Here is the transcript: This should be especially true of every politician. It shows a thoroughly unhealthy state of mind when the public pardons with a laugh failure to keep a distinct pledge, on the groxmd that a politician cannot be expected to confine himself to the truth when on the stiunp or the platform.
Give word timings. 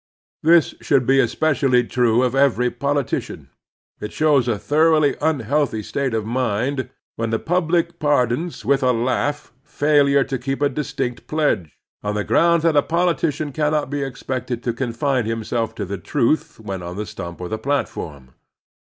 This 0.41 0.73
should 0.81 1.05
be 1.05 1.19
especially 1.19 1.83
true 1.83 2.23
of 2.23 2.33
every 2.33 2.71
politician. 2.71 3.49
It 3.99 4.11
shows 4.11 4.47
a 4.47 4.57
thoroughly 4.57 5.15
unhealthy 5.21 5.83
state 5.83 6.15
of 6.15 6.25
mind 6.25 6.89
when 7.17 7.29
the 7.29 7.37
public 7.37 7.99
pardons 7.99 8.65
with 8.65 8.81
a 8.81 8.91
laugh 8.93 9.53
failure 9.63 10.23
to 10.23 10.39
keep 10.39 10.63
a 10.63 10.69
distinct 10.69 11.27
pledge, 11.27 11.77
on 12.01 12.15
the 12.15 12.25
groxmd 12.25 12.63
that 12.63 12.75
a 12.75 12.81
politician 12.81 13.51
cannot 13.53 13.91
be 13.91 14.01
expected 14.01 14.63
to 14.63 14.73
confine 14.73 15.27
himself 15.27 15.75
to 15.75 15.85
the 15.85 15.99
truth 15.99 16.59
when 16.59 16.81
on 16.81 16.95
the 16.97 17.03
stiunp 17.05 17.39
or 17.39 17.47
the 17.47 17.59
platform. 17.59 18.31